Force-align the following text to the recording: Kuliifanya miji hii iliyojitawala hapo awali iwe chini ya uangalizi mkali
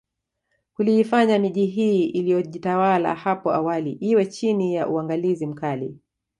Kuliifanya 0.73 1.39
miji 1.39 1.65
hii 1.65 2.03
iliyojitawala 2.05 3.15
hapo 3.15 3.53
awali 3.53 3.91
iwe 3.91 4.25
chini 4.25 4.75
ya 4.75 4.87
uangalizi 4.87 5.45
mkali 5.47 5.97